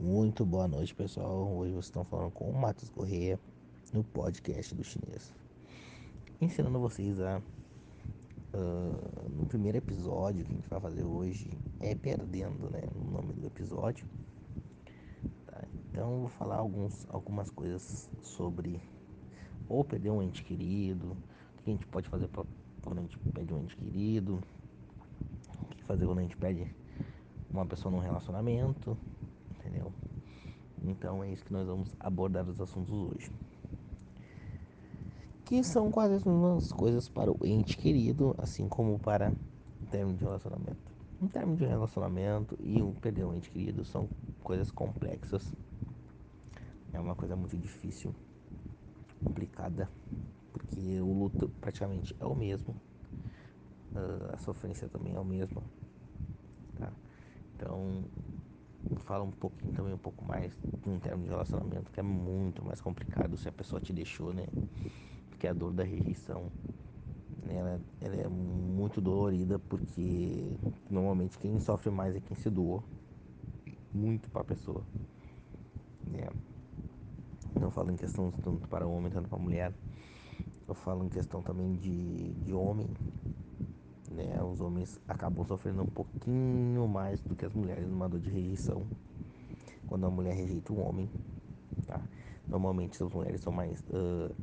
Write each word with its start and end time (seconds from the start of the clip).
Muito 0.00 0.46
boa 0.46 0.68
noite, 0.68 0.94
pessoal. 0.94 1.48
Hoje 1.56 1.72
vocês 1.72 1.86
estão 1.86 2.04
falando 2.04 2.30
com 2.30 2.48
o 2.48 2.56
Matheus 2.56 2.88
Correia 2.88 3.36
no 3.92 4.04
podcast 4.04 4.72
do 4.72 4.84
chinês. 4.84 5.34
Ensinando 6.40 6.78
vocês 6.78 7.20
a. 7.20 7.42
Uh, 8.54 9.28
no 9.28 9.44
primeiro 9.46 9.76
episódio 9.76 10.44
que 10.44 10.52
a 10.52 10.54
gente 10.54 10.68
vai 10.68 10.80
fazer 10.80 11.02
hoje 11.02 11.50
é 11.80 11.96
Perdendo, 11.96 12.70
né? 12.70 12.82
O 12.94 13.10
nome 13.10 13.32
do 13.32 13.44
episódio. 13.44 14.06
Tá? 15.46 15.64
Então 15.90 16.12
eu 16.12 16.20
vou 16.20 16.28
falar 16.28 16.58
alguns, 16.58 17.04
algumas 17.10 17.50
coisas 17.50 18.08
sobre 18.22 18.80
ou 19.68 19.82
perder 19.82 20.10
um 20.10 20.22
ente 20.22 20.44
querido, 20.44 21.16
o 21.58 21.62
que 21.64 21.70
a 21.70 21.72
gente 21.72 21.86
pode 21.88 22.08
fazer 22.08 22.28
pra, 22.28 22.44
quando 22.82 22.98
a 22.98 23.02
gente 23.02 23.18
perde 23.34 23.52
um 23.52 23.58
ente 23.58 23.76
querido, 23.76 24.38
o 25.60 25.66
que 25.66 25.82
fazer 25.82 26.06
quando 26.06 26.20
a 26.20 26.22
gente 26.22 26.36
perde 26.36 26.72
uma 27.50 27.66
pessoa 27.66 27.90
num 27.90 27.98
relacionamento, 27.98 28.96
entendeu? 29.58 29.92
Então 30.82 31.22
é 31.22 31.32
isso 31.32 31.44
que 31.44 31.52
nós 31.52 31.66
vamos 31.66 31.94
abordar 31.98 32.48
os 32.48 32.60
assuntos 32.60 32.92
hoje. 32.92 33.30
Que 35.44 35.62
são 35.64 35.90
quase 35.90 36.14
as 36.14 36.24
mesmas 36.24 36.72
coisas 36.72 37.08
para 37.08 37.30
o 37.30 37.38
ente 37.42 37.76
querido, 37.76 38.34
assim 38.38 38.68
como 38.68 38.98
para 38.98 39.32
o 39.82 39.86
término 39.86 40.16
de 40.16 40.24
relacionamento. 40.24 40.92
Um 41.20 41.26
término 41.26 41.56
de 41.56 41.64
relacionamento 41.64 42.56
e 42.60 42.82
um 42.82 42.92
perder 42.92 43.24
um 43.24 43.34
ente 43.34 43.50
querido 43.50 43.84
são 43.84 44.08
coisas 44.42 44.70
complexas. 44.70 45.52
É 46.92 47.00
uma 47.00 47.14
coisa 47.14 47.34
muito 47.34 47.56
difícil, 47.56 48.14
complicada, 49.24 49.90
porque 50.52 51.00
o 51.00 51.12
luto 51.12 51.48
praticamente 51.60 52.14
é 52.20 52.24
o 52.24 52.34
mesmo. 52.34 52.74
Uh, 53.92 54.34
a 54.34 54.38
sofrência 54.38 54.88
também 54.88 55.14
é 55.14 55.20
o 55.20 55.24
mesmo. 55.24 55.62
Tá? 56.76 56.92
Então 57.56 58.04
fala 58.96 59.24
um 59.24 59.30
pouquinho 59.30 59.72
também 59.72 59.92
um 59.92 59.98
pouco 59.98 60.24
mais 60.24 60.56
de 60.82 60.90
um 60.90 60.98
termo 60.98 61.24
de 61.24 61.28
relacionamento 61.30 61.90
que 61.90 62.00
é 62.00 62.02
muito 62.02 62.64
mais 62.64 62.80
complicado 62.80 63.36
se 63.36 63.48
a 63.48 63.52
pessoa 63.52 63.80
te 63.80 63.92
deixou, 63.92 64.32
né? 64.32 64.46
Porque 65.30 65.46
a 65.46 65.52
dor 65.52 65.72
da 65.72 65.84
rejeição 65.84 66.50
ela, 67.48 67.80
ela 68.00 68.16
é 68.16 68.28
muito 68.28 69.00
dolorida 69.00 69.58
porque 69.58 70.56
normalmente 70.90 71.38
quem 71.38 71.58
sofre 71.60 71.90
mais 71.90 72.14
é 72.14 72.20
quem 72.20 72.36
se 72.36 72.50
doou 72.50 72.82
muito 73.92 74.28
para 74.30 74.42
a 74.42 74.44
pessoa. 74.44 74.82
Né? 76.06 76.28
Não 77.58 77.70
falo 77.70 77.90
em 77.90 77.96
questão 77.96 78.30
tanto 78.30 78.68
para 78.68 78.86
o 78.86 78.92
homem, 78.92 79.10
tanto 79.10 79.28
para 79.28 79.38
a 79.38 79.42
mulher. 79.42 79.72
Eu 80.66 80.74
falo 80.74 81.04
em 81.04 81.08
questão 81.08 81.42
também 81.42 81.74
de, 81.74 82.32
de 82.34 82.52
homem. 82.52 82.88
Né? 84.18 84.42
Os 84.42 84.60
homens 84.60 84.98
acabam 85.06 85.46
sofrendo 85.46 85.82
um 85.82 85.86
pouquinho 85.86 86.88
mais 86.88 87.20
do 87.20 87.36
que 87.36 87.46
as 87.46 87.54
mulheres 87.54 87.88
numa 87.88 88.08
dor 88.08 88.18
de 88.18 88.28
rejeição 88.28 88.82
quando 89.86 90.06
a 90.06 90.10
mulher 90.10 90.34
rejeita 90.34 90.72
um 90.72 90.86
homem. 90.86 91.08
Tá? 91.86 92.00
Normalmente 92.48 93.00
as 93.02 93.12
mulheres 93.12 93.40
são 93.40 93.52
mais. 93.52 93.80
Uh, 93.90 94.34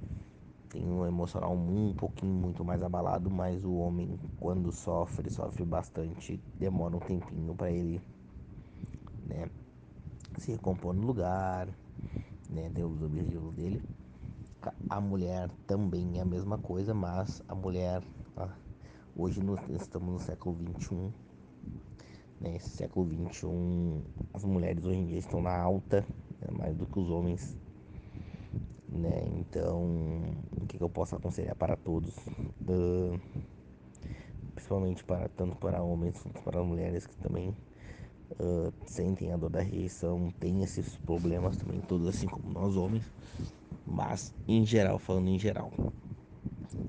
tem 0.70 0.84
um 0.86 1.06
emocional 1.06 1.54
um 1.54 1.94
pouquinho 1.94 2.34
muito 2.34 2.64
mais 2.64 2.82
abalado, 2.82 3.30
mas 3.30 3.64
o 3.64 3.76
homem, 3.76 4.20
quando 4.40 4.72
sofre, 4.72 5.30
sofre 5.30 5.64
bastante, 5.64 6.40
demora 6.58 6.96
um 6.96 7.00
tempinho 7.00 7.54
para 7.54 7.72
ele 7.72 8.02
né, 9.28 9.50
se 10.38 10.52
recompor 10.52 10.94
no 10.94 11.06
lugar, 11.06 11.68
né, 12.50 12.70
ter 12.74 12.84
os 12.84 13.02
objetivos 13.02 13.54
dele. 13.54 13.82
A 14.90 15.00
mulher 15.00 15.50
também 15.68 16.18
é 16.18 16.22
a 16.22 16.26
mesma 16.26 16.58
coisa, 16.58 16.94
mas 16.94 17.42
a 17.48 17.54
mulher, 17.54 18.02
hoje 19.16 19.42
nós 19.42 19.60
estamos 19.70 20.14
no 20.14 20.20
século 20.20 20.56
21, 20.56 21.12
Nesse 22.40 22.70
século 22.70 23.08
XXI, 23.08 23.48
as 24.34 24.44
mulheres 24.44 24.84
hoje 24.84 25.00
em 25.00 25.06
dia 25.08 25.18
estão 25.18 25.42
na 25.42 25.58
alta, 25.58 26.06
né, 26.42 26.48
mais 26.52 26.76
do 26.76 26.86
que 26.86 27.00
os 27.00 27.10
homens. 27.10 27.58
Né? 28.90 29.26
Então, 29.38 30.22
o 30.62 30.66
que, 30.68 30.78
que 30.78 30.84
eu 30.84 30.90
posso 30.90 31.16
aconselhar 31.16 31.56
para 31.56 31.78
todos? 31.78 32.16
Uh, 32.68 33.20
principalmente 34.54 35.04
para 35.04 35.30
tanto 35.30 35.56
para 35.56 35.82
homens 35.82 36.22
quanto 36.22 36.42
para 36.42 36.62
mulheres 36.62 37.08
que 37.08 37.16
também 37.18 37.50
uh, 38.32 38.74
sentem 38.86 39.32
a 39.32 39.38
dor 39.38 39.50
da 39.50 39.62
rejeição, 39.62 40.30
têm 40.40 40.62
esses 40.62 40.98
problemas 40.98 41.56
também, 41.56 41.80
todos 41.80 42.08
assim 42.08 42.28
como 42.28 42.52
nós 42.52 42.76
homens. 42.76 43.10
Mas, 43.88 44.36
em 44.46 44.66
geral, 44.66 45.00
falando 45.00 45.30
em 45.30 45.40
geral, 45.40 45.72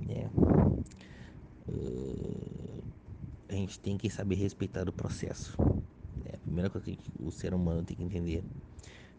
né? 0.06 0.28
Uh, 1.68 2.82
a 3.48 3.52
gente 3.54 3.78
tem 3.78 3.96
que 3.96 4.10
saber 4.10 4.36
respeitar 4.36 4.88
o 4.88 4.92
processo 4.92 5.56
primeira 6.56 6.70
coisa 6.70 6.86
que 6.86 6.98
o 7.20 7.30
ser 7.30 7.52
humano 7.52 7.82
tem 7.82 7.94
que 7.94 8.02
entender. 8.02 8.42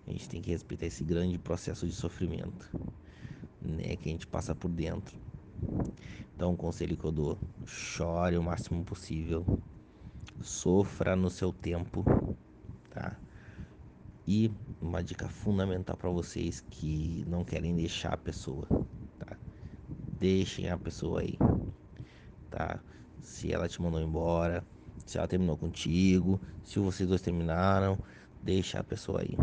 A 0.07 0.11
gente 0.11 0.27
tem 0.27 0.41
que 0.41 0.49
respeitar 0.49 0.87
esse 0.87 1.03
grande 1.03 1.37
processo 1.37 1.85
de 1.85 1.91
sofrimento, 1.91 2.67
né, 3.61 3.95
que 3.95 4.09
a 4.09 4.11
gente 4.11 4.25
passa 4.25 4.55
por 4.55 4.69
dentro. 4.69 5.15
Então, 6.35 6.53
um 6.53 6.55
conselho 6.55 6.97
que 6.97 7.03
eu 7.03 7.11
dou: 7.11 7.37
chore 7.65 8.37
o 8.37 8.43
máximo 8.43 8.83
possível, 8.83 9.45
sofra 10.41 11.15
no 11.15 11.29
seu 11.29 11.53
tempo, 11.53 12.03
tá? 12.89 13.15
E 14.25 14.51
uma 14.81 15.03
dica 15.03 15.27
fundamental 15.29 15.95
para 15.95 16.09
vocês 16.09 16.63
que 16.71 17.23
não 17.27 17.43
querem 17.43 17.75
deixar 17.75 18.13
a 18.13 18.17
pessoa, 18.17 18.65
tá? 19.19 19.37
Deixem 20.19 20.69
a 20.69 20.77
pessoa 20.77 21.21
aí, 21.21 21.37
tá? 22.49 22.79
Se 23.19 23.51
ela 23.51 23.67
te 23.67 23.81
mandou 23.81 24.01
embora, 24.01 24.63
se 25.05 25.17
ela 25.17 25.27
terminou 25.27 25.57
contigo, 25.57 26.39
se 26.63 26.79
vocês 26.79 27.07
dois 27.07 27.21
terminaram, 27.21 27.97
deixa 28.41 28.79
a 28.79 28.83
pessoa 28.83 29.21
aí. 29.21 29.35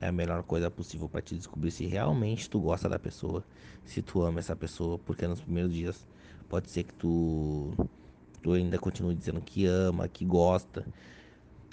É 0.00 0.08
a 0.08 0.12
melhor 0.12 0.42
coisa 0.42 0.70
possível 0.70 1.08
para 1.08 1.20
te 1.20 1.34
descobrir 1.34 1.70
se 1.70 1.86
realmente 1.86 2.48
tu 2.48 2.60
gosta 2.60 2.88
da 2.88 2.98
pessoa, 2.98 3.44
se 3.84 4.02
tu 4.02 4.22
ama 4.22 4.38
essa 4.38 4.54
pessoa, 4.54 4.98
porque 4.98 5.26
nos 5.26 5.40
primeiros 5.40 5.72
dias 5.72 6.06
pode 6.48 6.70
ser 6.70 6.84
que 6.84 6.94
tu, 6.94 7.72
tu 8.42 8.52
ainda 8.52 8.78
continue 8.78 9.14
dizendo 9.14 9.40
que 9.40 9.66
ama, 9.66 10.08
que 10.08 10.24
gosta. 10.24 10.86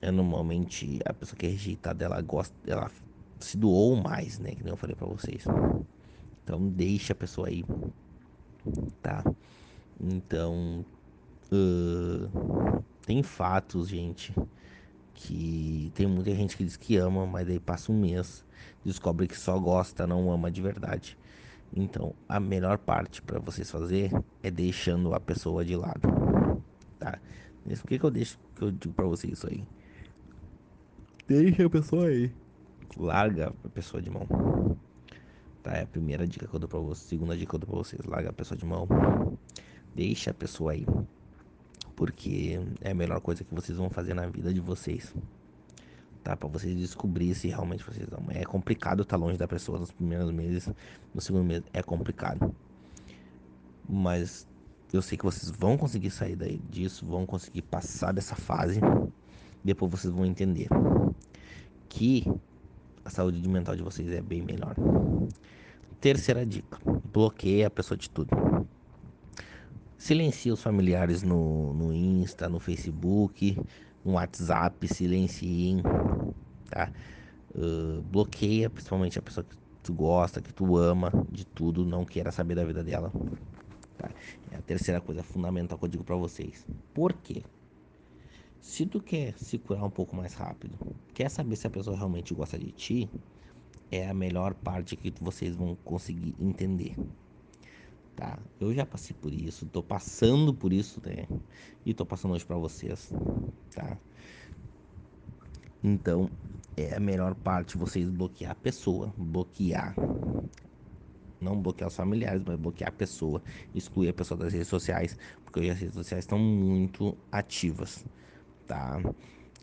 É 0.02 0.12
normalmente 0.12 1.00
a 1.06 1.14
pessoa 1.14 1.38
que 1.38 1.46
é 1.46 1.50
rejeitada, 1.50 2.06
ela 2.06 2.22
gosta, 2.22 2.56
ela 2.66 2.92
se 3.40 3.58
doou 3.58 3.96
mais, 3.96 4.40
né, 4.40 4.52
que 4.56 4.64
nem 4.64 4.72
eu 4.72 4.78
falei 4.78 4.96
para 4.96 5.08
vocês. 5.08 5.46
Então 6.44 6.68
deixa 6.70 7.14
a 7.14 7.16
pessoa 7.16 7.48
aí, 7.48 7.64
tá? 9.02 9.24
Então, 10.00 10.86
uh, 11.52 12.84
tem 13.06 13.24
fatos, 13.24 13.88
gente, 13.88 14.34
que 15.14 15.92
tem 15.96 16.08
muita 16.08 16.34
gente 16.36 16.58
que 16.58 16.64
diz 16.64 16.78
que 16.78 16.98
ama, 16.98 17.26
mas 17.26 17.48
daí 17.48 17.60
passa 17.60 17.92
um 17.92 18.00
mês, 18.00 18.46
descobre 18.84 19.28
que 19.28 19.38
só 19.38 19.58
gosta, 19.58 20.06
não 20.06 20.32
ama 20.32 20.52
de 20.52 20.62
verdade. 20.62 21.18
Então, 21.76 22.14
a 22.28 22.40
melhor 22.40 22.78
parte 22.78 23.22
para 23.22 23.40
vocês 23.40 23.70
fazer 23.70 24.12
é 24.44 24.52
deixando 24.52 25.14
a 25.14 25.20
pessoa 25.20 25.64
de 25.66 25.76
lado, 25.76 26.62
tá? 27.00 27.20
Por 27.64 27.88
que, 27.88 27.98
que 27.98 28.06
eu 28.06 28.12
deixo 28.12 28.40
que 28.56 28.62
eu 28.62 28.72
digo 28.72 28.94
para 28.94 29.06
vocês 29.06 29.34
isso 29.34 29.48
aí? 29.48 29.66
Deixa 31.28 31.66
a 31.66 31.70
pessoa 31.70 32.06
aí. 32.06 32.32
Larga 32.98 33.52
a 33.64 33.70
pessoa 33.70 34.02
de 34.02 34.12
mão. 34.12 34.28
Tá? 35.64 35.74
É 35.74 35.82
a 35.82 35.88
primeira 35.88 36.28
dica 36.28 36.48
que 36.48 36.54
eu 36.54 36.60
dou 36.60 36.70
pra 36.70 36.80
vocês. 36.80 37.10
Segunda 37.10 37.36
dica 37.36 37.50
que 37.50 37.56
eu 37.56 37.60
dou 37.60 37.68
pra 37.68 37.80
vocês. 37.80 38.06
Larga 38.06 38.30
a 38.30 38.34
pessoa 38.34 38.56
de 38.56 38.66
mão. 38.66 38.88
Deixa 39.96 40.32
a 40.32 40.34
pessoa 40.34 40.74
aí 40.74 40.86
porque 41.96 42.60
é 42.82 42.92
a 42.92 42.96
melhor 42.96 43.20
coisa 43.22 43.44
que 43.44 43.56
vocês 43.56 43.78
vão 43.78 43.90
fazer 43.90 44.14
na 44.14 44.28
vida 44.28 44.54
de 44.54 44.60
vocês. 44.60 45.14
Tá? 46.24 46.36
Para 46.36 46.50
vocês 46.50 46.76
descobrir 46.76 47.34
se 47.36 47.48
realmente 47.48 47.84
vocês 47.84 48.08
amam. 48.12 48.32
É 48.32 48.44
complicado 48.44 49.04
estar 49.04 49.16
longe 49.16 49.38
da 49.38 49.48
pessoa 49.48 49.80
nos 49.80 49.92
primeiros 49.92 50.32
meses, 50.32 50.70
no 51.14 51.22
segundo 51.22 51.46
mês 51.46 51.64
é 51.74 51.82
complicado. 51.82 52.54
Mas 53.88 54.48
eu 54.92 55.02
sei 55.02 55.18
que 55.18 55.24
vocês 55.24 55.52
vão 55.52 55.78
conseguir 55.78 56.10
sair 56.10 56.36
daí 56.36 56.60
disso, 56.70 57.06
vão 57.06 57.26
conseguir 57.26 57.62
passar 57.62 58.12
dessa 58.12 58.36
fase. 58.36 58.82
Depois 59.64 59.92
vocês 59.92 60.14
vão 60.14 60.26
entender 60.26 60.68
que 61.88 62.26
a 63.04 63.10
saúde 63.10 63.48
mental 63.48 63.76
de 63.76 63.84
vocês 63.84 64.10
é 64.12 64.22
bem 64.22 64.42
melhor. 64.42 64.76
Terceira 66.02 66.46
dica: 66.46 66.80
bloqueia 67.12 67.68
a 67.68 67.70
pessoa 67.70 67.98
de 67.98 68.10
tudo. 68.10 68.30
Silencie 70.06 70.52
os 70.52 70.62
familiares 70.62 71.24
no, 71.24 71.74
no 71.74 71.92
Insta, 71.92 72.48
no 72.48 72.60
Facebook, 72.60 73.60
no 74.06 74.12
WhatsApp, 74.12 74.88
silenciem, 74.88 75.82
tá? 76.70 76.92
Uh, 77.56 78.04
bloqueia 78.04 78.70
principalmente 78.70 79.18
a 79.18 79.22
pessoa 79.24 79.44
que 79.44 79.58
tu 79.82 79.94
gosta, 79.94 80.44
que 80.44 80.54
tu 80.54 80.78
ama 80.78 81.12
de 81.32 81.44
tudo, 81.44 81.84
não 81.84 82.06
queira 82.06 82.32
saber 82.32 82.54
da 82.54 82.64
vida 82.64 82.84
dela. 82.84 83.12
Tá? 83.98 84.12
É 84.52 84.58
a 84.58 84.62
terceira 84.62 85.02
coisa 85.02 85.24
fundamental 85.24 85.76
que 85.76 85.86
eu 85.86 85.90
digo 85.90 86.04
para 86.04 86.16
vocês. 86.16 86.68
Por 86.94 87.12
quê? 87.12 87.42
Se 88.62 88.86
tu 88.86 89.02
quer 89.02 89.34
se 89.40 89.58
curar 89.58 89.86
um 89.86 89.90
pouco 89.90 90.16
mais 90.16 90.36
rápido, 90.36 90.78
quer 91.16 91.30
saber 91.30 91.56
se 91.56 91.66
a 91.66 91.72
pessoa 91.72 91.98
realmente 91.98 92.32
gosta 92.32 92.60
de 92.60 92.72
ti, 92.72 93.10
é 93.92 94.08
a 94.08 94.14
melhor 94.14 94.54
parte 94.54 94.96
que 94.96 95.12
vocês 95.20 95.56
vão 95.56 95.76
conseguir 95.84 96.36
entender 96.40 96.96
tá? 98.16 98.40
Eu 98.60 98.74
já 98.74 98.86
passei 98.86 99.16
por 99.22 99.34
isso, 99.34 99.66
tô 99.68 99.84
passando 99.84 100.54
por 100.54 100.72
isso, 100.72 101.02
né? 101.06 101.28
E 101.86 101.94
tô 101.94 102.06
passando 102.06 102.34
hoje 102.34 102.46
para 102.46 102.58
vocês, 102.58 103.12
tá? 103.74 103.98
Então, 105.84 106.30
é 106.76 106.96
a 106.96 107.00
melhor 107.00 107.36
parte 107.36 107.78
vocês 107.78 108.10
bloquear 108.10 108.52
a 108.52 108.56
pessoa, 108.56 109.14
bloquear 109.18 109.96
não 111.40 111.62
bloquear 111.62 111.88
os 111.88 111.96
familiares, 111.96 112.44
mas 112.46 112.58
bloquear 112.58 112.90
a 112.90 112.92
pessoa, 112.92 113.42
excluir 113.74 114.10
a 114.10 114.14
pessoa 114.14 114.38
das 114.38 114.54
redes 114.54 114.68
sociais, 114.68 115.18
porque 115.44 115.60
hoje 115.60 115.70
as 115.70 115.80
redes 115.80 115.96
sociais 115.96 116.24
estão 116.24 116.40
muito 116.40 117.16
ativas, 117.32 118.04
tá? 118.68 119.00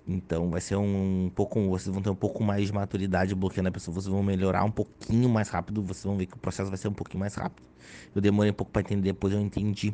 Então 0.06 0.50
vai 0.50 0.60
ser 0.60 0.76
um, 0.76 1.26
um, 1.26 1.30
pouco, 1.30 1.60
vocês 1.68 1.92
vão 1.92 2.02
ter 2.02 2.10
um 2.10 2.14
pouco 2.14 2.42
mais 2.42 2.66
de 2.66 2.72
maturidade 2.72 3.34
bloqueando 3.34 3.68
a 3.68 3.72
pessoa, 3.72 3.94
vocês 3.94 4.12
vão 4.12 4.22
melhorar 4.22 4.64
um 4.64 4.70
pouquinho 4.70 5.28
mais 5.28 5.48
rápido, 5.48 5.82
vocês 5.82 6.04
vão 6.04 6.16
ver 6.16 6.26
que 6.26 6.34
o 6.34 6.38
processo 6.38 6.68
vai 6.68 6.78
ser 6.78 6.88
um 6.88 6.92
pouquinho 6.92 7.20
mais 7.20 7.34
rápido. 7.34 7.68
Eu 8.14 8.20
demorei 8.20 8.50
um 8.50 8.54
pouco 8.54 8.72
para 8.72 8.82
entender, 8.82 9.12
depois 9.12 9.32
eu 9.32 9.40
entendi 9.40 9.92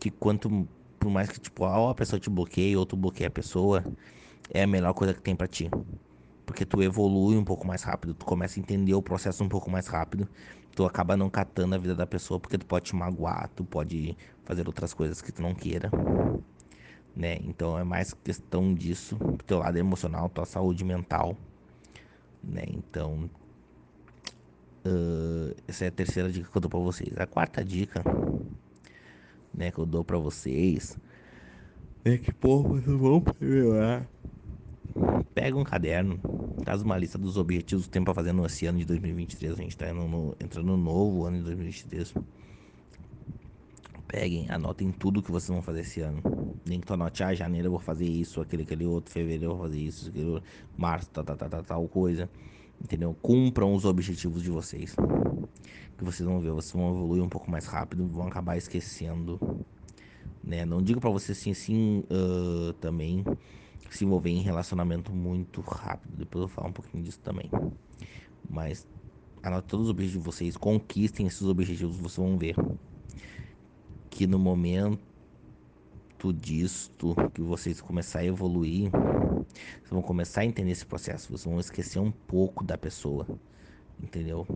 que 0.00 0.10
quanto 0.10 0.66
por 0.98 1.10
mais 1.10 1.28
que 1.28 1.38
tipo, 1.38 1.64
a 1.64 1.94
pessoa 1.94 2.18
te 2.18 2.30
bloqueie 2.30 2.76
ou 2.76 2.84
tu 2.84 2.96
bloqueia 2.96 3.28
a 3.28 3.30
pessoa, 3.30 3.84
é 4.50 4.62
a 4.62 4.66
melhor 4.66 4.92
coisa 4.94 5.14
que 5.14 5.20
tem 5.20 5.36
para 5.36 5.46
ti. 5.46 5.70
Porque 6.46 6.64
tu 6.64 6.82
evolui 6.82 7.36
um 7.36 7.44
pouco 7.44 7.66
mais 7.66 7.82
rápido, 7.82 8.14
tu 8.14 8.24
começa 8.24 8.58
a 8.58 8.60
entender 8.60 8.94
o 8.94 9.02
processo 9.02 9.44
um 9.44 9.48
pouco 9.48 9.70
mais 9.70 9.86
rápido 9.86 10.28
tu 10.74 10.84
acaba 10.84 11.16
não 11.16 11.30
catando 11.30 11.74
a 11.74 11.78
vida 11.78 11.94
da 11.94 12.06
pessoa 12.06 12.40
porque 12.40 12.58
tu 12.58 12.66
pode 12.66 12.86
te 12.86 12.96
magoar, 12.96 13.48
tu 13.54 13.64
pode 13.64 14.16
fazer 14.44 14.66
outras 14.66 14.92
coisas 14.92 15.22
que 15.22 15.32
tu 15.32 15.40
não 15.40 15.54
queira, 15.54 15.90
né? 17.16 17.38
Então 17.42 17.78
é 17.78 17.84
mais 17.84 18.12
questão 18.12 18.74
disso, 18.74 19.16
teu 19.46 19.58
lado 19.58 19.76
emocional, 19.76 20.28
tua 20.28 20.44
saúde 20.44 20.84
mental, 20.84 21.36
né? 22.42 22.64
Então 22.68 23.30
uh, 24.86 25.54
essa 25.66 25.84
é 25.84 25.88
a 25.88 25.92
terceira 25.92 26.30
dica 26.30 26.50
que 26.50 26.56
eu 26.56 26.60
dou 26.60 26.70
pra 26.70 26.80
vocês. 26.80 27.16
A 27.18 27.26
quarta 27.26 27.64
dica, 27.64 28.02
né, 29.52 29.70
que 29.70 29.78
eu 29.78 29.86
dou 29.86 30.04
pra 30.04 30.18
vocês 30.18 30.98
é 32.04 32.18
que, 32.18 32.32
pô, 32.32 32.62
vocês 32.62 32.96
vão 32.96 33.22
melhorar 33.40 34.06
Pega 35.34 35.56
um 35.56 35.64
caderno, 35.64 36.20
faz 36.64 36.80
uma 36.82 36.96
lista 36.96 37.18
dos 37.18 37.36
objetivos 37.36 37.86
que 37.86 37.90
tem 37.90 38.04
para 38.04 38.14
fazer 38.14 38.32
no 38.32 38.44
ano 38.44 38.78
de 38.78 38.84
2023. 38.84 39.52
A 39.54 39.56
gente 39.56 39.70
está 39.70 39.92
no, 39.92 40.36
entrando 40.38 40.66
no 40.66 40.76
novo 40.76 41.24
ano 41.24 41.38
de 41.38 41.42
2023. 41.42 42.14
Peguem, 44.14 44.46
anotem 44.48 44.92
tudo 44.92 45.20
que 45.20 45.32
vocês 45.32 45.48
vão 45.48 45.60
fazer 45.60 45.80
esse 45.80 46.00
ano. 46.00 46.22
Nem 46.64 46.78
que 46.78 46.86
tu 46.86 46.94
anote, 46.94 47.24
ah, 47.24 47.34
janeiro 47.34 47.66
eu 47.66 47.70
vou 47.72 47.80
fazer 47.80 48.06
isso, 48.06 48.40
aquele, 48.40 48.62
aquele 48.62 48.86
outro, 48.86 49.12
fevereiro 49.12 49.46
eu 49.46 49.56
vou 49.56 49.66
fazer 49.66 49.80
isso, 49.80 50.08
aquele, 50.08 50.40
março, 50.76 51.10
tal, 51.10 51.24
tal, 51.24 51.36
tal, 51.36 51.62
tal 51.64 51.88
coisa. 51.88 52.30
Entendeu? 52.80 53.12
Cumpram 53.20 53.74
os 53.74 53.84
objetivos 53.84 54.40
de 54.40 54.50
vocês. 54.50 54.94
Que 55.98 56.04
vocês 56.04 56.24
vão 56.28 56.38
ver, 56.38 56.52
vocês 56.52 56.72
vão 56.72 56.90
evoluir 56.90 57.24
um 57.24 57.28
pouco 57.28 57.50
mais 57.50 57.66
rápido, 57.66 58.06
vão 58.06 58.28
acabar 58.28 58.56
esquecendo. 58.56 59.40
Né? 60.44 60.64
Não 60.64 60.80
digo 60.80 61.00
para 61.00 61.10
vocês 61.10 61.36
assim, 61.36 61.50
assim 61.50 62.04
uh, 62.08 62.72
também 62.74 63.24
se 63.90 64.04
envolver 64.04 64.30
em 64.30 64.42
relacionamento 64.42 65.12
muito 65.12 65.60
rápido. 65.60 66.16
Depois 66.16 66.42
eu 66.42 66.48
falo 66.48 66.68
um 66.68 66.72
pouquinho 66.72 67.02
disso 67.02 67.18
também. 67.18 67.50
Mas 68.48 68.86
anote 69.42 69.66
todos 69.66 69.86
os 69.86 69.90
objetivos 69.90 70.22
de 70.22 70.30
vocês, 70.30 70.56
conquistem 70.56 71.26
esses 71.26 71.42
objetivos, 71.42 71.96
vocês 71.96 72.16
vão 72.16 72.38
ver 72.38 72.54
que 74.14 74.28
no 74.28 74.38
momento 74.38 75.02
disto 76.32 77.16
que 77.34 77.40
vocês 77.42 77.80
começarem 77.80 78.28
a 78.28 78.32
evoluir, 78.32 78.88
vocês 78.92 79.90
vão 79.90 80.00
começar 80.00 80.42
a 80.42 80.44
entender 80.44 80.70
esse 80.70 80.86
processo, 80.86 81.36
vocês 81.36 81.44
vão 81.44 81.58
esquecer 81.58 81.98
um 81.98 82.12
pouco 82.12 82.62
da 82.62 82.78
pessoa, 82.78 83.26
entendeu? 84.00 84.46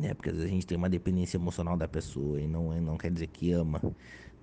É, 0.00 0.14
porque 0.14 0.30
às 0.30 0.36
vezes 0.36 0.48
a 0.48 0.54
gente 0.54 0.64
tem 0.64 0.78
uma 0.78 0.88
dependência 0.88 1.36
emocional 1.36 1.76
da 1.76 1.88
pessoa 1.88 2.40
e 2.40 2.46
não, 2.46 2.80
não 2.80 2.96
quer 2.96 3.10
dizer 3.10 3.26
que 3.26 3.50
ama, 3.50 3.82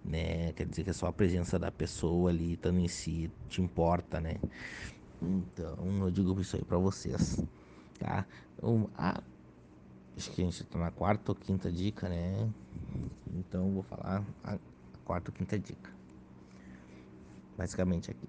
né? 0.04 0.52
Quer 0.52 0.68
dizer 0.68 0.84
que 0.84 0.90
é 0.90 0.94
só 0.94 1.08
a 1.08 1.14
presença 1.14 1.58
da 1.58 1.72
pessoa 1.72 2.30
ali 2.30 2.54
estando 2.54 2.80
em 2.80 2.90
si 2.90 3.32
te 3.48 3.62
importa, 3.62 4.20
né? 4.20 4.36
Então, 5.22 5.78
eu 6.02 6.12
digo 6.12 6.40
isso 6.42 6.58
aí 6.58 6.64
pra 6.64 6.78
vocês, 6.78 7.42
tá? 7.98 8.26
Um, 8.62 8.86
ah, 8.98 9.24
acho 10.18 10.30
que 10.32 10.42
a 10.42 10.46
gente 10.46 10.62
tá 10.66 10.78
na 10.78 10.92
quarta 10.92 11.32
ou 11.32 11.36
quinta 11.36 11.72
dica, 11.72 12.10
né? 12.10 12.50
Então, 13.40 13.72
vou 13.72 13.84
falar 13.84 14.24
a 14.44 14.58
quarta 15.06 15.32
ou 15.32 15.36
quinta 15.36 15.58
dica. 15.58 15.92
Basicamente 17.58 18.12
aqui. 18.12 18.28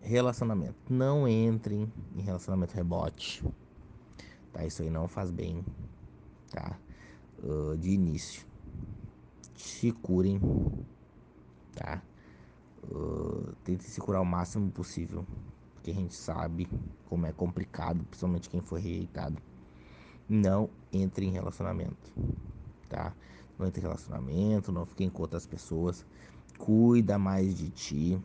Relacionamento. 0.00 0.76
Não 0.92 1.26
entrem 1.26 1.92
em 2.14 2.22
relacionamento 2.22 2.74
rebote. 2.74 3.44
Tá? 4.52 4.64
Isso 4.66 4.82
aí 4.82 4.90
não 4.90 5.08
faz 5.08 5.30
bem, 5.30 5.64
tá? 6.50 6.78
Uh, 7.42 7.76
de 7.78 7.90
início 7.90 8.46
se 9.54 9.92
curem, 9.92 10.40
tá? 11.74 12.02
Uh, 12.84 13.52
tente 13.64 13.84
se 13.84 14.00
curar 14.00 14.20
o 14.20 14.24
máximo 14.24 14.70
possível, 14.70 15.24
porque 15.74 15.90
a 15.90 15.94
gente 15.94 16.14
sabe 16.14 16.68
como 17.08 17.26
é 17.26 17.32
complicado, 17.32 18.04
principalmente 18.04 18.50
quem 18.50 18.60
foi 18.60 18.80
rejeitado. 18.80 19.40
Não 20.28 20.68
entre 20.92 21.26
em 21.26 21.30
relacionamento, 21.30 22.12
tá? 22.92 23.14
Não 23.58 23.66
entre 23.66 23.80
em 23.80 23.82
relacionamento, 23.82 24.70
não 24.70 24.84
fiquem 24.84 25.08
com 25.08 25.22
outras 25.22 25.46
pessoas. 25.46 26.04
Cuida 26.58 27.18
mais 27.18 27.56
de 27.56 27.70
ti, 27.70 28.20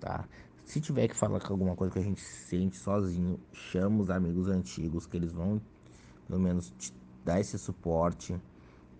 tá? 0.00 0.28
Se 0.64 0.80
tiver 0.80 1.06
que 1.06 1.16
falar 1.16 1.40
com 1.40 1.52
alguma 1.52 1.76
coisa 1.76 1.92
que 1.92 2.00
a 2.00 2.02
gente 2.02 2.20
sente 2.20 2.76
sozinho, 2.76 3.38
chama 3.52 4.02
os 4.02 4.10
amigos 4.10 4.48
antigos 4.48 5.06
que 5.06 5.16
eles 5.16 5.32
vão 5.32 5.60
pelo 6.26 6.40
menos 6.40 6.72
te 6.78 6.92
dar 7.24 7.40
esse 7.40 7.58
suporte, 7.58 8.36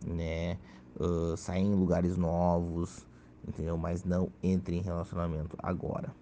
né? 0.07 0.59
uh, 0.99 1.37
sair 1.37 1.63
em 1.63 1.75
lugares 1.75 2.17
novos, 2.17 3.07
entendeu? 3.47 3.77
Mas 3.77 4.05
não 4.05 4.31
entre 4.43 4.77
em 4.77 4.83
relacionamento 4.83 5.57
agora, 5.63 6.15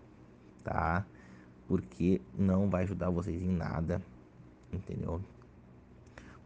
tá? 0.63 1.07
Porque 1.67 2.21
não 2.37 2.69
vai 2.69 2.85
ajudar 2.85 3.11
vocês 3.11 3.41
em 3.43 3.51
nada, 3.51 4.03
entendeu? 4.73 5.21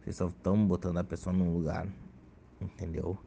Vocês 0.01 0.15
só 0.15 0.27
estão 0.27 0.65
botando 0.67 0.97
a 0.97 1.03
pessoa 1.03 1.35
num 1.35 1.53
lugar, 1.53 1.87
entendeu? 2.65 3.17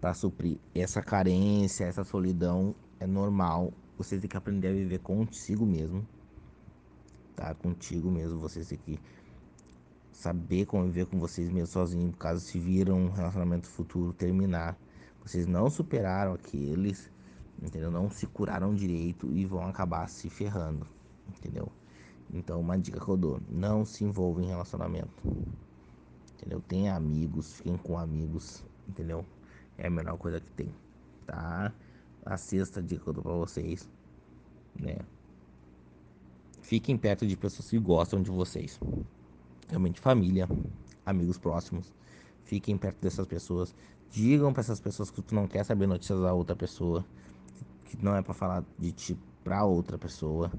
Para 0.00 0.14
suprir 0.14 0.58
essa 0.74 1.02
carência, 1.02 1.84
essa 1.84 2.04
solidão 2.04 2.74
é 3.00 3.06
normal. 3.06 3.72
Vocês 3.96 4.20
têm 4.20 4.30
que 4.30 4.36
aprender 4.36 4.68
a 4.68 4.72
viver 4.72 5.00
consigo 5.00 5.66
mesmo, 5.66 6.06
tá? 7.34 7.54
Contigo 7.54 8.10
mesmo. 8.10 8.38
Vocês 8.38 8.68
têm 8.68 8.78
que 8.78 9.00
saber 10.12 10.66
conviver 10.66 11.06
com 11.06 11.18
vocês 11.18 11.48
mesmos 11.48 11.70
sozinhos, 11.70 12.14
caso 12.16 12.40
se 12.40 12.58
viram 12.58 12.96
um 12.98 13.10
relacionamento 13.10 13.68
futuro 13.68 14.12
terminar. 14.12 14.76
Vocês 15.22 15.46
não 15.46 15.68
superaram 15.68 16.32
aqueles, 16.32 17.10
entendeu? 17.62 17.90
Não 17.90 18.10
se 18.10 18.26
curaram 18.26 18.74
direito 18.74 19.30
e 19.32 19.44
vão 19.44 19.66
acabar 19.66 20.08
se 20.08 20.30
ferrando, 20.30 20.86
entendeu? 21.28 21.70
Então, 22.32 22.60
uma 22.60 22.76
dica 22.76 23.00
que 23.00 23.08
eu 23.08 23.16
dou: 23.16 23.40
não 23.48 23.84
se 23.84 24.04
envolva 24.04 24.42
em 24.42 24.46
relacionamento, 24.46 25.10
entendeu? 26.34 26.60
Tenha 26.60 26.94
amigos, 26.94 27.54
fiquem 27.54 27.76
com 27.76 27.98
amigos, 27.98 28.64
entendeu? 28.88 29.24
É 29.76 29.86
a 29.86 29.90
melhor 29.90 30.16
coisa 30.16 30.40
que 30.40 30.50
tem, 30.52 30.74
tá? 31.26 31.72
A 32.24 32.36
sexta 32.36 32.82
dica 32.82 33.02
que 33.02 33.08
eu 33.08 33.14
dou 33.14 33.22
pra 33.22 33.32
vocês, 33.32 33.88
né? 34.78 34.98
Fiquem 36.62 36.96
perto 36.96 37.26
de 37.26 37.36
pessoas 37.36 37.70
que 37.70 37.78
gostam 37.78 38.20
de 38.20 38.30
vocês 38.30 38.78
realmente 39.68 40.00
família, 40.00 40.48
amigos 41.04 41.38
próximos. 41.38 41.92
Fiquem 42.44 42.76
perto 42.76 43.00
dessas 43.00 43.26
pessoas. 43.26 43.74
Digam 44.10 44.52
para 44.52 44.62
essas 44.62 44.80
pessoas 44.80 45.10
que 45.10 45.20
tu 45.20 45.34
não 45.34 45.46
quer 45.46 45.64
saber 45.64 45.86
notícias 45.86 46.20
da 46.20 46.32
outra 46.32 46.56
pessoa, 46.56 47.04
que 47.84 48.02
não 48.02 48.16
é 48.16 48.22
para 48.22 48.32
falar 48.32 48.64
de 48.78 48.90
ti 48.92 49.18
para 49.44 49.64
outra 49.64 49.98
pessoa, 49.98 50.50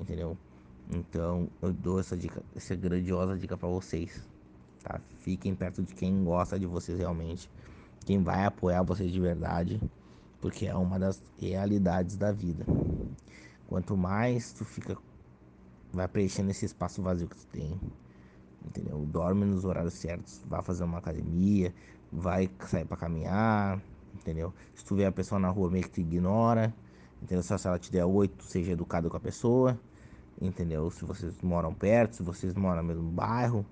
entendeu? 0.00 0.38
Então, 0.90 1.48
eu 1.60 1.72
dou 1.72 1.98
essa 1.98 2.16
dica, 2.16 2.42
essa 2.54 2.74
grandiosa 2.76 3.36
dica 3.36 3.56
para 3.56 3.68
vocês, 3.68 4.28
tá? 4.84 5.00
Fiquem 5.20 5.54
perto 5.54 5.82
de 5.82 5.94
quem 5.94 6.22
gosta 6.22 6.58
de 6.58 6.66
vocês 6.66 6.98
realmente, 6.98 7.50
quem 8.04 8.22
vai 8.22 8.44
apoiar 8.44 8.82
vocês 8.82 9.10
de 9.10 9.18
verdade, 9.18 9.80
porque 10.40 10.66
é 10.66 10.76
uma 10.76 10.98
das 10.98 11.22
realidades 11.40 12.16
da 12.16 12.30
vida. 12.30 12.64
Quanto 13.66 13.96
mais 13.96 14.52
tu 14.52 14.64
fica 14.64 14.96
vai 15.92 16.08
preenchendo 16.08 16.50
esse 16.50 16.66
espaço 16.66 17.00
vazio 17.00 17.28
que 17.28 17.36
tu 17.36 17.46
tem, 17.46 17.80
entendeu? 18.64 18.98
Dorme 19.06 19.44
nos 19.44 19.64
horários 19.64 19.94
certos, 19.94 20.42
vai 20.46 20.60
fazer 20.62 20.84
uma 20.84 20.98
academia, 20.98 21.72
vai 22.12 22.50
sair 22.66 22.84
para 22.84 22.96
caminhar, 22.96 23.80
entendeu? 24.12 24.52
Se 24.74 24.84
tu 24.84 24.96
vê 24.96 25.06
a 25.06 25.12
pessoa 25.12 25.38
na 25.38 25.48
rua 25.48 25.70
meio 25.70 25.84
que 25.84 25.90
te 25.90 26.00
ignora, 26.00 26.74
entendeu? 27.22 27.42
Só 27.42 27.56
se 27.56 27.66
ela 27.66 27.78
te 27.78 27.90
der 27.90 28.04
oito, 28.04 28.42
seja 28.44 28.72
educado 28.72 29.08
com 29.08 29.16
a 29.16 29.20
pessoa, 29.20 29.78
entendeu? 30.40 30.90
Se 30.90 31.04
vocês 31.04 31.40
moram 31.42 31.72
perto, 31.72 32.16
se 32.16 32.22
vocês 32.22 32.54
moram 32.54 32.82
no 32.82 32.88
mesmo 32.88 33.10
bairro, 33.10 33.64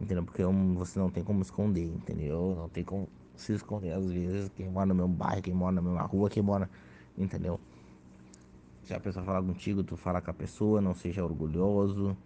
entendeu? 0.00 0.24
Porque 0.24 0.42
você 0.76 0.98
não 0.98 1.10
tem 1.10 1.22
como 1.22 1.42
esconder, 1.42 1.86
entendeu? 1.86 2.54
Não 2.56 2.68
tem 2.68 2.84
como 2.84 3.08
se 3.36 3.52
esconder 3.54 3.92
às 3.92 4.10
vezes 4.10 4.50
quem 4.56 4.68
mora 4.68 4.86
no 4.86 4.94
mesmo 4.94 5.12
bairro, 5.12 5.42
quem 5.42 5.54
mora 5.54 5.72
na 5.72 5.82
mesma 5.82 6.02
rua, 6.02 6.30
quem 6.30 6.42
mora, 6.42 6.68
entendeu? 7.16 7.58
Se 8.82 8.94
a 8.94 9.00
pessoa 9.00 9.24
falar 9.24 9.42
contigo, 9.42 9.84
tu 9.84 9.96
fala 9.96 10.20
com 10.20 10.30
a 10.30 10.34
pessoa, 10.34 10.80
não 10.80 10.94
seja 10.94 11.24
orgulhoso, 11.24 12.16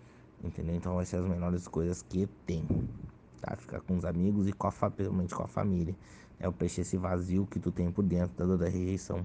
Entendeu? 0.45 0.77
Então 0.77 0.97
vai 0.97 1.07
ser 1.07 1.17
as 1.17 1.27
menores 1.27 1.67
coisas 1.67 2.03
que 2.03 2.27
tem. 2.45 2.67
Tá? 3.41 3.57
Ficar 3.57 3.81
com 3.81 3.97
os 3.97 4.05
amigos 4.05 4.47
e 4.47 4.53
com 4.53 4.67
a, 4.67 4.73
principalmente 4.91 5.35
com 5.35 5.43
a 5.43 5.49
família. 5.49 5.97
É 6.39 6.47
o 6.47 6.53
preencher 6.53 6.83
esse 6.83 6.99
vazio 6.99 7.47
que 7.47 7.59
tu 7.59 7.73
tem 7.73 7.91
por 7.91 8.03
dentro 8.03 8.47
da, 8.47 8.57
da 8.57 8.69
rejeição. 8.69 9.25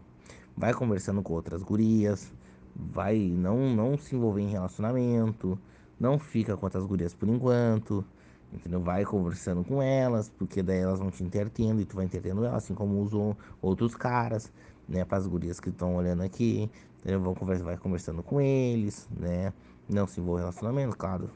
Vai 0.56 0.74
conversando 0.74 1.22
com 1.22 1.34
outras 1.34 1.62
gurias. 1.62 2.32
vai 2.74 3.18
não 3.20 3.76
não 3.76 3.98
se 3.98 4.16
envolver 4.16 4.42
em 4.42 4.50
relacionamento, 4.50 5.60
não 6.00 6.18
fica 6.18 6.56
com 6.56 6.66
outras 6.66 6.86
gurias 6.86 7.14
por 7.14 7.28
enquanto, 7.28 8.06
entendeu? 8.52 8.82
Vai 8.82 9.06
conversando 9.06 9.64
com 9.64 9.82
elas, 9.82 10.30
porque 10.30 10.62
daí 10.64 10.80
elas 10.80 11.00
vão 11.00 11.12
te 11.12 11.24
entretendo 11.24 11.82
e 11.82 11.86
tu 11.86 11.96
vai 11.96 12.06
entretendo 12.06 12.44
elas, 12.44 12.64
assim 12.64 12.74
como 12.74 13.00
usam 13.00 13.36
outros 13.62 13.96
caras, 13.96 14.52
né? 14.88 15.06
Para 15.06 15.18
as 15.18 15.28
gurias 15.28 15.60
que 15.60 15.70
estão 15.70 15.96
olhando 15.96 16.24
aqui, 16.24 16.70
entendeu? 17.00 17.22
Vão 17.22 17.36
conversar, 17.36 17.64
vai 17.64 17.78
conversando 17.78 18.24
com 18.24 18.42
eles, 18.42 19.08
né? 19.18 19.54
Não 19.88 20.08
se 20.08 20.20
envolver 20.20 20.42
em 20.42 20.44
relacionamento, 20.44 20.98
claro. 20.98 21.30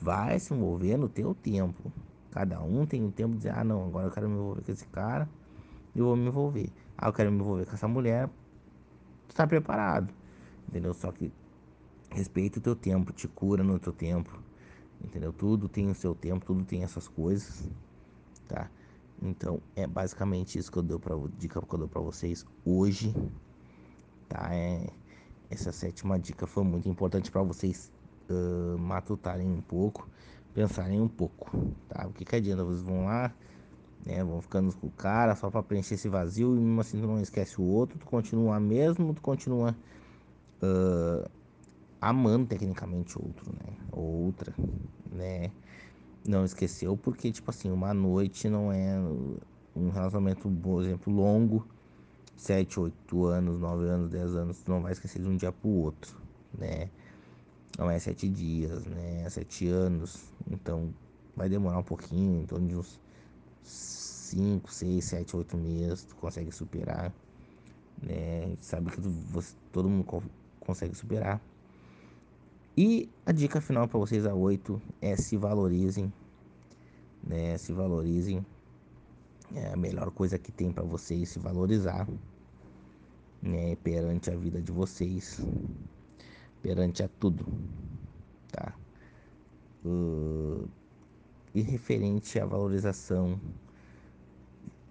Vai 0.00 0.38
se 0.38 0.52
envolver 0.52 0.96
no 0.96 1.08
teu 1.08 1.34
tempo. 1.34 1.92
Cada 2.30 2.60
um 2.60 2.84
tem 2.84 3.04
o 3.04 3.10
tempo 3.10 3.30
de 3.30 3.38
dizer, 3.38 3.54
ah 3.56 3.64
não, 3.64 3.86
agora 3.86 4.08
eu 4.08 4.10
quero 4.10 4.28
me 4.28 4.34
envolver 4.34 4.62
com 4.62 4.72
esse 4.72 4.86
cara, 4.88 5.28
eu 5.94 6.04
vou 6.04 6.16
me 6.16 6.26
envolver. 6.26 6.68
Ah, 6.98 7.08
eu 7.08 7.12
quero 7.12 7.32
me 7.32 7.38
envolver 7.38 7.64
com 7.64 7.72
essa 7.72 7.88
mulher, 7.88 8.28
tu 9.28 9.34
tá 9.34 9.46
preparado, 9.46 10.12
entendeu? 10.68 10.92
Só 10.92 11.10
que 11.12 11.32
respeita 12.10 12.58
o 12.58 12.62
teu 12.62 12.76
tempo, 12.76 13.12
te 13.12 13.26
cura 13.26 13.64
no 13.64 13.78
teu 13.78 13.92
tempo, 13.92 14.38
entendeu? 15.06 15.32
Tudo 15.32 15.68
tem 15.68 15.88
o 15.88 15.94
seu 15.94 16.14
tempo, 16.14 16.44
tudo 16.44 16.64
tem 16.64 16.82
essas 16.82 17.08
coisas, 17.08 17.68
tá? 18.48 18.68
Então 19.22 19.60
é 19.74 19.86
basicamente 19.86 20.58
isso 20.58 20.70
que 20.70 20.78
eu 20.78 20.82
dou 20.82 20.98
para 20.98 21.14
dica 21.38 21.60
que 21.60 21.74
eu 21.74 21.78
dou 21.78 21.88
para 21.88 22.00
vocês 22.00 22.44
hoje, 22.64 23.14
tá? 24.28 24.54
É, 24.54 24.86
essa 25.50 25.72
sétima 25.72 26.18
dica 26.18 26.46
foi 26.46 26.64
muito 26.64 26.88
importante 26.88 27.30
para 27.30 27.42
vocês 27.42 27.90
uh, 28.28 28.78
matutarem 28.78 29.48
um 29.50 29.60
pouco, 29.60 30.08
pensarem 30.52 31.00
um 31.00 31.08
pouco, 31.08 31.50
tá? 31.88 32.06
O 32.06 32.12
que, 32.12 32.24
que 32.24 32.36
adianta? 32.36 32.64
Vocês 32.64 32.82
vão 32.82 33.06
lá, 33.06 33.32
né? 34.04 34.22
Vão 34.22 34.40
ficando 34.42 34.74
com 34.76 34.88
o 34.88 34.90
cara 34.90 35.34
só 35.34 35.50
para 35.50 35.62
preencher 35.62 35.94
esse 35.94 36.08
vazio 36.08 36.54
e 36.56 36.60
mesmo 36.60 36.80
assim 36.80 37.00
tu 37.00 37.06
não 37.06 37.20
esquece 37.20 37.60
o 37.60 37.64
outro, 37.64 37.98
tu 37.98 38.06
continua 38.06 38.60
mesmo, 38.60 39.14
tu 39.14 39.22
continua 39.22 39.74
uh, 40.62 41.30
amando 42.00 42.46
tecnicamente 42.46 43.18
outro, 43.18 43.52
né? 43.52 43.76
Outra, 43.92 44.54
né? 45.16 45.50
Não 46.26 46.44
esqueceu 46.44 46.96
porque, 46.96 47.32
tipo 47.32 47.50
assim, 47.50 47.70
uma 47.70 47.94
noite 47.94 48.48
não 48.48 48.72
é 48.72 48.98
um 49.74 49.90
relacionamento, 49.90 50.48
por 50.48 50.82
exemplo, 50.82 51.12
longo, 51.12 51.66
7, 52.36 52.80
8 52.80 53.24
anos, 53.26 53.60
9 53.60 53.84
anos, 53.86 54.10
10 54.10 54.34
anos, 54.34 54.58
tu 54.58 54.70
não 54.70 54.82
vai 54.82 54.92
esquecer 54.92 55.22
de 55.22 55.28
um 55.28 55.36
dia 55.36 55.52
pro 55.52 55.68
outro, 55.70 56.16
né? 56.56 56.90
Não 57.78 57.90
é 57.90 57.98
7 57.98 58.28
dias, 58.28 58.84
né? 58.86 59.22
É 59.24 59.30
7 59.30 59.68
anos, 59.68 60.24
então 60.50 60.92
vai 61.36 61.48
demorar 61.48 61.78
um 61.78 61.82
pouquinho, 61.82 62.42
em 62.42 62.46
torno 62.46 62.66
de 62.66 62.76
uns 62.76 62.98
5, 63.62 64.72
6, 64.72 65.04
7, 65.04 65.36
8 65.36 65.56
meses, 65.56 66.04
tu 66.04 66.16
consegue 66.16 66.50
superar, 66.52 67.12
né? 68.02 68.56
Sabe 68.60 68.90
que 68.90 69.00
tu, 69.00 69.10
você, 69.10 69.54
todo 69.72 69.88
mundo 69.88 70.22
consegue 70.60 70.94
superar. 70.94 71.40
E 72.76 73.08
a 73.24 73.32
dica 73.32 73.58
final 73.58 73.88
para 73.88 73.98
vocês 73.98 74.26
a 74.26 74.34
8 74.34 74.82
é 75.00 75.16
se 75.16 75.38
valorizem, 75.38 76.12
né? 77.24 77.56
Se 77.56 77.72
valorizem. 77.72 78.44
É 79.54 79.72
a 79.72 79.76
melhor 79.76 80.10
coisa 80.10 80.38
que 80.38 80.52
tem 80.52 80.70
para 80.70 80.82
vocês 80.82 81.30
se 81.30 81.38
valorizar, 81.38 82.06
né? 83.40 83.76
Perante 83.76 84.30
a 84.30 84.36
vida 84.36 84.60
de 84.60 84.70
vocês, 84.72 85.40
perante 86.60 87.02
a 87.02 87.08
tudo, 87.08 87.46
tá? 88.52 88.74
Uh, 89.82 90.68
e 91.54 91.62
referente 91.62 92.38
à 92.38 92.44
valorização, 92.44 93.40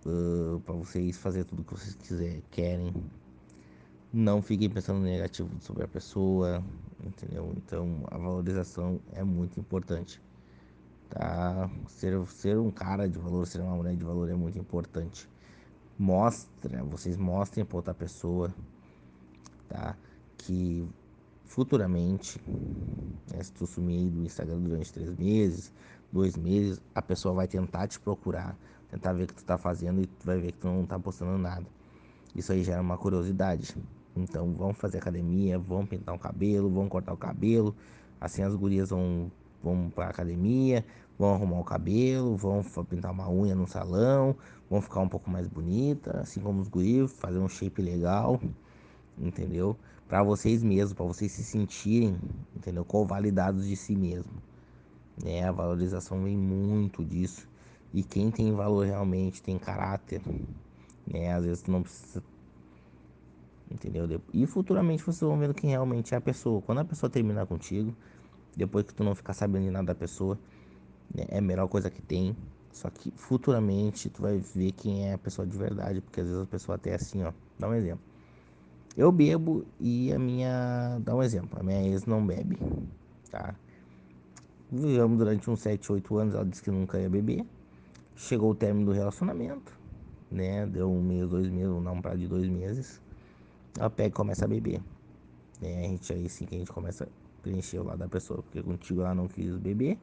uh, 0.07 0.59
para 0.61 0.73
vocês 0.73 1.17
fazer 1.17 1.43
tudo 1.43 1.63
que 1.63 1.73
vocês 1.73 1.93
quiser, 1.93 2.41
querem, 2.49 2.91
não 4.15 4.41
fiquem 4.41 4.69
pensando 4.69 5.01
negativo 5.01 5.49
sobre 5.59 5.83
a 5.83 5.87
pessoa, 5.89 6.63
entendeu? 7.03 7.53
Então 7.57 8.01
a 8.09 8.17
valorização 8.17 9.01
é 9.11 9.21
muito 9.25 9.59
importante, 9.59 10.21
tá? 11.09 11.69
Ser, 11.89 12.25
ser 12.27 12.57
um 12.57 12.71
cara 12.71 13.09
de 13.09 13.19
valor, 13.19 13.45
ser 13.45 13.59
uma 13.59 13.75
mulher 13.75 13.93
de 13.93 14.05
valor 14.05 14.29
é 14.29 14.33
muito 14.33 14.57
importante. 14.57 15.29
Mostra, 15.99 16.81
vocês 16.85 17.17
mostrem 17.17 17.65
para 17.65 17.75
outra 17.75 17.93
pessoa, 17.93 18.55
tá? 19.67 19.97
Que 20.37 20.87
futuramente, 21.43 22.41
né, 23.29 23.43
se 23.43 23.51
tu 23.51 23.67
sumir 23.67 24.09
do 24.09 24.23
Instagram 24.23 24.61
durante 24.61 24.93
três 24.93 25.13
meses, 25.17 25.73
dois 26.09 26.37
meses, 26.37 26.81
a 26.93 27.01
pessoa 27.01 27.33
vai 27.33 27.49
tentar 27.49 27.87
te 27.87 27.99
procurar, 27.99 28.57
tentar 28.89 29.11
ver 29.11 29.25
o 29.25 29.27
que 29.27 29.35
tu 29.35 29.43
tá 29.43 29.57
fazendo 29.57 30.01
e 30.01 30.05
tu 30.07 30.25
vai 30.25 30.39
ver 30.39 30.53
que 30.53 30.59
tu 30.59 30.67
não 30.67 30.85
tá 30.85 30.97
postando 30.97 31.37
nada. 31.37 31.65
Isso 32.33 32.53
aí 32.53 32.63
gera 32.63 32.81
uma 32.81 32.97
curiosidade. 32.97 33.75
Então 34.15 34.53
vão 34.53 34.73
fazer 34.73 34.99
academia, 34.99 35.59
vão 35.59 35.85
pintar 35.85 36.15
o 36.15 36.19
cabelo, 36.19 36.69
vão 36.69 36.87
cortar 36.87 37.13
o 37.13 37.17
cabelo. 37.17 37.75
Assim 38.19 38.41
as 38.41 38.55
gurias 38.55 38.89
vão, 38.89 39.31
vão 39.61 39.89
pra 39.93 40.07
academia, 40.07 40.85
vão 41.19 41.33
arrumar 41.33 41.59
o 41.59 41.63
cabelo, 41.63 42.35
vão 42.35 42.63
pintar 42.89 43.11
uma 43.11 43.29
unha 43.29 43.55
no 43.55 43.67
salão, 43.67 44.35
vão 44.69 44.81
ficar 44.81 45.01
um 45.01 45.09
pouco 45.09 45.29
mais 45.29 45.47
bonita, 45.47 46.19
assim 46.19 46.39
como 46.39 46.61
os 46.61 46.67
guris, 46.67 47.11
fazer 47.13 47.39
um 47.39 47.49
shape 47.49 47.81
legal, 47.81 48.39
entendeu? 49.17 49.77
Para 50.07 50.23
vocês 50.23 50.63
mesmos, 50.63 50.93
para 50.93 51.05
vocês 51.05 51.31
se 51.31 51.43
sentirem, 51.43 52.17
entendeu? 52.55 52.85
Convalidados 52.85 53.67
de 53.67 53.75
si 53.75 53.95
mesmo. 53.95 54.33
Né? 55.21 55.43
A 55.43 55.51
valorização 55.51 56.23
vem 56.23 56.37
muito 56.37 57.03
disso. 57.03 57.47
E 57.93 58.03
quem 58.03 58.29
tem 58.29 58.53
valor 58.53 58.85
realmente 58.85 59.41
tem 59.41 59.57
caráter, 59.57 60.21
né? 61.07 61.33
Às 61.33 61.45
vezes 61.45 61.63
não 61.65 61.81
precisa 61.81 62.21
entendeu? 63.69 64.21
E 64.33 64.45
futuramente 64.45 65.03
vocês 65.03 65.21
vão 65.21 65.37
vendo 65.37 65.53
quem 65.53 65.69
realmente 65.69 66.13
é 66.13 66.17
a 66.17 66.21
pessoa. 66.21 66.61
Quando 66.61 66.79
a 66.79 66.85
pessoa 66.85 67.09
terminar 67.09 67.45
contigo, 67.45 67.95
depois 68.55 68.85
que 68.85 68.93
tu 68.93 69.03
não 69.03 69.15
ficar 69.15 69.33
sabendo 69.33 69.65
de 69.65 69.71
nada 69.71 69.87
da 69.87 69.95
pessoa, 69.95 70.39
né, 71.13 71.25
é 71.29 71.39
a 71.39 71.41
melhor 71.41 71.67
coisa 71.67 71.89
que 71.89 72.01
tem. 72.01 72.35
Só 72.71 72.89
que 72.89 73.11
futuramente 73.15 74.09
tu 74.09 74.21
vai 74.21 74.37
ver 74.37 74.71
quem 74.73 75.07
é 75.07 75.13
a 75.13 75.17
pessoa 75.17 75.47
de 75.47 75.57
verdade, 75.57 76.01
porque 76.01 76.19
às 76.19 76.27
vezes 76.27 76.41
a 76.41 76.45
pessoa 76.45 76.75
até 76.75 76.91
é 76.91 76.95
assim, 76.95 77.23
ó. 77.23 77.31
Dá 77.57 77.69
um 77.69 77.73
exemplo. 77.73 78.03
Eu 78.97 79.11
bebo 79.11 79.65
e 79.79 80.11
a 80.13 80.19
minha. 80.19 80.99
Dá 81.01 81.15
um 81.15 81.23
exemplo, 81.23 81.59
a 81.59 81.63
minha 81.63 81.81
ex 81.87 82.05
não 82.05 82.25
bebe, 82.25 82.57
tá? 83.29 83.55
Vivemos 84.71 85.17
durante 85.17 85.49
uns 85.49 85.61
7, 85.61 85.91
8 85.91 86.17
anos, 86.17 86.35
ela 86.35 86.45
disse 86.45 86.61
que 86.61 86.71
nunca 86.71 86.99
ia 86.99 87.09
beber. 87.09 87.45
Chegou 88.15 88.51
o 88.51 88.55
término 88.55 88.87
do 88.87 88.91
relacionamento, 88.91 89.77
né? 90.31 90.65
Deu 90.65 90.89
um 90.89 91.01
mês, 91.01 91.29
dois 91.29 91.49
meses, 91.49 91.81
não 91.81 92.01
para 92.01 92.15
de 92.15 92.27
dois 92.27 92.49
meses 92.49 93.01
ela 93.77 93.89
pega 93.89 94.09
e 94.09 94.11
começa 94.11 94.45
a 94.45 94.47
beber. 94.47 94.81
É, 95.61 95.85
a 95.85 95.87
gente 95.89 96.11
aí 96.11 96.29
sim 96.29 96.45
que 96.45 96.55
a 96.55 96.57
gente 96.59 96.71
começa 96.71 97.05
a 97.05 97.07
preencher 97.41 97.79
o 97.79 97.83
lado 97.83 97.99
da 97.99 98.07
pessoa, 98.07 98.41
porque 98.41 98.61
contigo 98.61 99.01
ela 99.01 99.15
não 99.15 99.27
quis 99.27 99.55
beber 99.57 99.97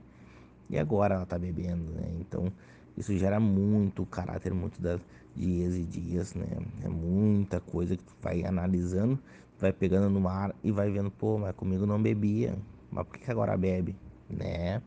e 0.71 0.79
agora 0.79 1.15
ela 1.17 1.27
tá 1.27 1.39
bebendo, 1.39 1.93
né? 1.93 2.11
Então 2.21 2.53
isso 2.97 3.17
gera 3.17 3.41
muito 3.41 4.05
caráter, 4.07 4.53
muito 4.55 4.81
das 4.81 5.01
dias 5.35 5.75
e 5.75 5.85
dias, 5.85 6.35
né? 6.35 6.47
É 6.83 6.89
muita 6.89 7.61
coisa 7.61 7.97
que 7.97 8.03
tu 8.05 8.15
vai 8.23 8.45
analisando, 8.45 9.19
vai 9.59 9.73
pegando 9.73 10.09
no 10.11 10.29
ar 10.29 10.55
e 10.63 10.71
vai 10.71 10.91
vendo, 10.91 11.11
pô, 11.11 11.39
mas 11.39 11.55
comigo 11.55 11.87
não 11.87 12.01
bebia, 12.01 12.57
mas 12.91 13.07
por 13.07 13.19
que 13.19 13.31
agora 13.31 13.57
bebe, 13.57 13.97
né? 14.29 14.83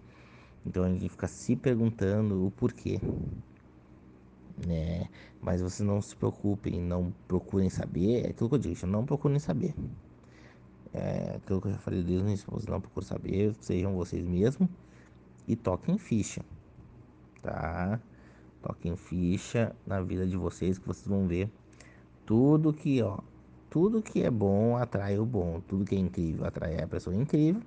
Então 0.65 0.83
a 0.83 0.89
gente 0.89 1.07
fica 1.09 1.27
se 1.27 1.55
perguntando 1.55 2.45
o 2.45 2.51
porquê, 2.51 2.99
né? 4.65 5.09
Mas 5.41 5.62
vocês 5.62 5.88
não 5.88 6.01
se 6.01 6.15
preocupem, 6.15 6.81
não 6.81 7.13
procurem 7.27 7.69
saber. 7.69 8.25
É 8.25 8.29
aquilo 8.29 8.50
que 8.50 8.55
eu 8.55 8.59
digo, 8.59 8.88
não 8.88 9.05
procurem 9.05 9.39
saber. 9.39 9.74
É 10.93 11.35
aquilo 11.35 11.62
que 11.62 11.67
eu 11.67 11.71
já 11.74 11.77
falei 11.77 12.01
desde 12.01 12.24
o 12.24 12.27
início, 12.27 12.47
vocês 12.50 12.67
não 12.67 12.79
procurem 12.79 13.07
saber, 13.07 13.55
sejam 13.59 13.95
vocês 13.95 14.25
mesmos 14.25 14.69
e 15.47 15.55
toquem 15.55 15.97
ficha, 15.97 16.41
tá? 17.41 18.00
Toquem 18.62 18.95
ficha 18.95 19.75
na 19.85 20.01
vida 20.01 20.25
de 20.25 20.38
vocês 20.38 20.77
que 20.77 20.88
vocês 20.88 21.05
vão 21.05 21.27
ver 21.27 21.51
tudo 22.25 22.74
que, 22.74 23.01
ó, 23.03 23.19
tudo 23.69 24.01
que 24.01 24.24
é 24.24 24.31
bom 24.31 24.77
atrai 24.77 25.19
o 25.19 25.25
bom, 25.25 25.62
tudo 25.67 25.85
que 25.85 25.95
é 25.95 26.00
incrível 26.00 26.45
atrai 26.45 26.81
a 26.81 26.88
pessoa 26.88 27.15
incrível 27.15 27.62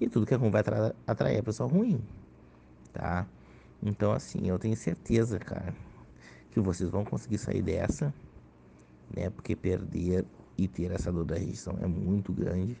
e 0.00 0.08
tudo 0.08 0.26
que 0.26 0.34
é 0.34 0.36
ruim 0.36 0.50
vai 0.50 0.62
atrair 1.06 1.38
a 1.38 1.42
pessoa 1.42 1.68
ruim, 1.68 2.00
tá? 2.92 3.26
Então, 3.82 4.12
assim, 4.12 4.48
eu 4.48 4.58
tenho 4.58 4.76
certeza, 4.76 5.38
cara, 5.38 5.74
que 6.50 6.60
vocês 6.60 6.90
vão 6.90 7.04
conseguir 7.04 7.38
sair 7.38 7.62
dessa, 7.62 8.12
né? 9.14 9.30
Porque 9.30 9.54
perder 9.54 10.24
e 10.56 10.68
ter 10.68 10.90
essa 10.90 11.10
dor 11.10 11.24
da 11.24 11.36
rejeição 11.36 11.76
é 11.80 11.86
muito 11.86 12.32
grande. 12.32 12.76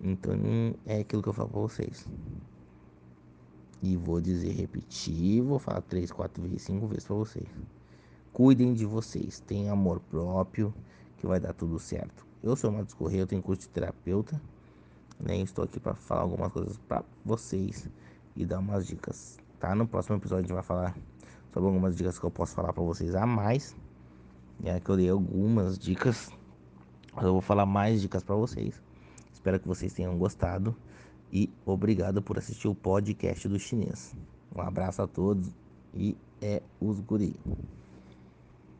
Então 0.00 0.34
é 0.86 1.00
aquilo 1.00 1.22
que 1.22 1.28
eu 1.28 1.32
falo 1.32 1.48
pra 1.48 1.60
vocês. 1.60 2.06
E 3.82 3.96
vou 3.96 4.20
dizer, 4.20 4.52
repetir, 4.52 5.42
vou 5.42 5.58
falar 5.58 5.80
três, 5.82 6.10
quatro 6.10 6.42
vezes, 6.42 6.62
cinco 6.62 6.86
vezes 6.86 7.04
pra 7.04 7.16
vocês. 7.16 7.48
Cuidem 8.32 8.72
de 8.74 8.84
vocês, 8.84 9.40
tenham 9.40 9.72
amor 9.72 10.00
próprio, 10.00 10.74
que 11.16 11.26
vai 11.26 11.40
dar 11.40 11.52
tudo 11.52 11.78
certo. 11.78 12.26
Eu 12.42 12.54
sou 12.54 12.70
o 12.70 12.72
Matos 12.72 12.94
Correia, 12.94 13.22
eu 13.22 13.26
tenho 13.26 13.42
curso 13.42 13.62
de 13.62 13.68
terapeuta, 13.68 14.40
né? 15.18 15.38
Estou 15.38 15.64
aqui 15.64 15.80
para 15.80 15.94
falar 15.94 16.22
algumas 16.22 16.52
coisas 16.52 16.76
para 16.88 17.04
vocês 17.24 17.88
e 18.36 18.46
dar 18.46 18.60
umas 18.60 18.86
dicas, 18.86 19.38
tá? 19.58 19.74
No 19.74 19.86
próximo 19.86 20.16
episódio 20.16 20.38
a 20.38 20.42
gente 20.42 20.54
vai 20.54 20.62
falar 20.62 20.96
sobre 21.52 21.68
algumas 21.68 21.96
dicas 21.96 22.18
que 22.18 22.24
eu 22.24 22.30
posso 22.30 22.54
falar 22.54 22.72
para 22.72 22.82
vocês 22.82 23.14
a 23.14 23.26
mais. 23.26 23.76
É 24.64 24.80
que 24.80 24.90
eu 24.90 24.96
dei 24.96 25.08
algumas 25.08 25.78
dicas, 25.78 26.30
Mas 27.14 27.24
eu 27.24 27.32
vou 27.32 27.40
falar 27.40 27.66
mais 27.66 28.00
dicas 28.00 28.22
para 28.22 28.34
vocês. 28.34 28.82
Espero 29.32 29.60
que 29.60 29.68
vocês 29.68 29.92
tenham 29.92 30.16
gostado 30.18 30.74
e 31.32 31.50
obrigado 31.64 32.22
por 32.22 32.38
assistir 32.38 32.68
o 32.68 32.74
podcast 32.74 33.48
do 33.48 33.58
chinês. 33.58 34.16
Um 34.54 34.60
abraço 34.60 35.02
a 35.02 35.06
todos 35.06 35.48
e 35.94 36.16
é 36.40 36.62
os 36.80 37.00
guri. 37.00 37.36